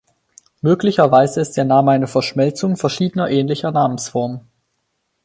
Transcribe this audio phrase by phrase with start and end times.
[0.61, 4.39] Möglicherweise ist der Name eine Verschmelzung verschiedener ähnlicher Namensformen.